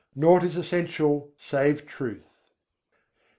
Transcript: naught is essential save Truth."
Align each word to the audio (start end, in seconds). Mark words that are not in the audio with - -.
naught 0.15 0.43
is 0.43 0.55
essential 0.57 1.29
save 1.37 1.85
Truth." 1.85 2.25